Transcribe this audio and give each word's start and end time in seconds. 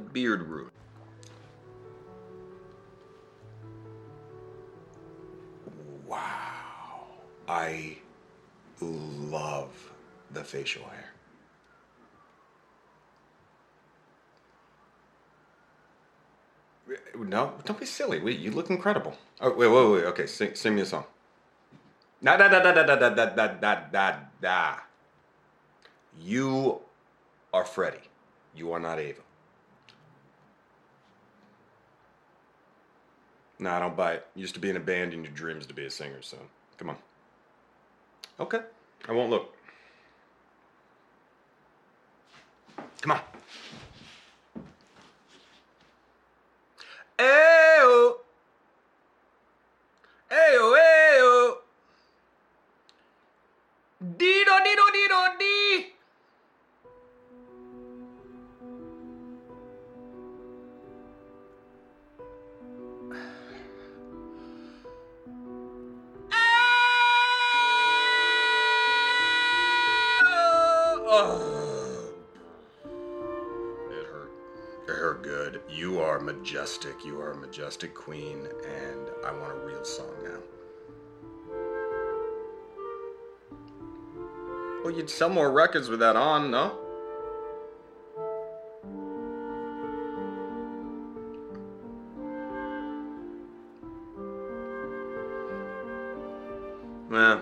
beard 0.00 0.42
ruin. 0.42 0.70
Wow. 6.06 7.06
I 7.48 7.98
love 8.80 9.92
the 10.32 10.44
facial 10.44 10.84
hair. 10.84 11.10
No, 17.16 17.54
don't 17.64 17.78
be 17.78 17.86
silly. 17.86 18.20
Wait, 18.20 18.38
you 18.38 18.50
look 18.50 18.70
incredible. 18.70 19.16
Oh, 19.40 19.54
wait, 19.54 19.68
wait, 19.68 19.90
wait. 19.90 20.04
Okay, 20.06 20.26
sing, 20.26 20.54
sing 20.54 20.74
me 20.74 20.82
a 20.82 20.86
song. 20.86 21.04
Da 22.22 22.36
da 22.36 22.48
da 22.48 22.60
da 22.60 22.72
da 22.72 22.96
da 22.96 22.96
da 22.96 23.26
da 23.26 23.46
da 23.46 23.74
da 23.90 24.16
da. 24.40 24.76
You 26.20 26.80
are 27.52 27.64
Freddie. 27.64 28.08
You 28.54 28.72
are 28.72 28.80
not 28.80 28.98
Ava. 28.98 29.20
Nah, 33.58 33.76
I 33.76 33.78
don't 33.78 33.96
buy 33.96 34.14
it. 34.14 34.26
You 34.34 34.42
used 34.42 34.54
to 34.54 34.60
be 34.60 34.70
in 34.70 34.76
a 34.76 34.80
band 34.80 35.12
and 35.12 35.24
your 35.24 35.32
dreams 35.32 35.66
to 35.66 35.74
be 35.74 35.86
a 35.86 35.90
singer, 35.90 36.22
so 36.22 36.36
come 36.76 36.90
on. 36.90 36.96
Okay, 38.40 38.60
I 39.08 39.12
won't 39.12 39.30
look. 39.30 39.54
Come 43.00 43.12
on. 43.12 43.20
Ayo. 47.18 48.16
Ayo, 50.30 50.74
ayo. 50.74 51.56
Dido, 54.00 54.54
dido, 54.64 54.84
dido, 54.92 55.38
di. 55.38 55.93
It 71.14 71.20
hurt. 74.06 74.32
It 74.88 74.92
hurt 74.92 75.22
good. 75.22 75.60
You 75.70 76.00
are 76.00 76.18
majestic. 76.18 77.04
You 77.04 77.20
are 77.20 77.30
a 77.30 77.36
majestic 77.36 77.94
queen, 77.94 78.48
and 78.64 79.10
I 79.24 79.30
want 79.30 79.52
a 79.52 79.64
real 79.64 79.84
song 79.84 80.12
now. 80.24 80.40
Well, 84.82 84.92
you'd 84.92 85.08
sell 85.08 85.28
more 85.28 85.52
records 85.52 85.88
with 85.88 86.00
that 86.00 86.16
on, 86.16 86.50
no? 86.50 86.72
Well, 97.08 97.40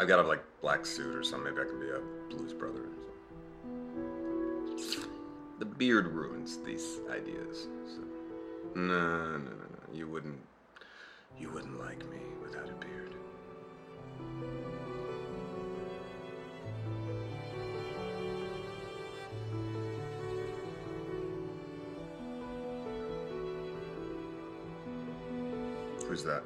I've 0.00 0.06
got 0.06 0.20
a 0.20 0.22
like 0.22 0.44
black 0.60 0.86
suit 0.86 1.14
or 1.14 1.24
something. 1.24 1.52
Maybe 1.52 1.66
I 1.66 1.68
can 1.68 1.80
be 1.80 1.90
a 1.90 2.00
blues 2.34 2.52
brother. 2.52 2.82
Or 2.82 4.78
something. 4.78 5.10
The 5.58 5.64
beard 5.64 6.06
ruins 6.06 6.58
these 6.58 7.00
ideas. 7.10 7.66
So. 7.86 8.00
No, 8.76 9.38
no, 9.38 9.38
no, 9.38 9.50
no. 9.50 9.92
You 9.92 10.06
wouldn't. 10.06 10.38
You 11.36 11.50
wouldn't 11.50 11.80
like 11.80 11.98
me 12.10 12.18
without 12.40 12.68
a 12.68 12.74
beard. 12.74 13.14
Who's 26.06 26.22
that? 26.22 26.44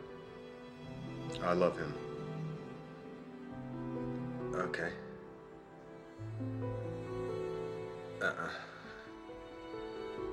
I 1.44 1.52
love 1.52 1.76
him. 1.76 1.94
Okay. 4.54 4.90
Uh-uh. 8.20 8.50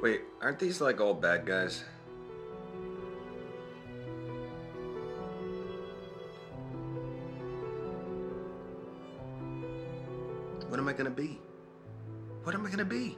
Wait, 0.02 0.22
aren't 0.42 0.60
these 0.60 0.82
like 0.82 1.02
all 1.02 1.14
bad 1.14 1.46
guys? 1.46 1.84
What 10.68 10.80
am 10.80 10.88
I 10.88 10.94
gonna 10.94 11.10
be? 11.10 11.40
What 12.44 12.56
am 12.56 12.66
I 12.66 12.70
gonna 12.70 12.86
be? 12.86 13.18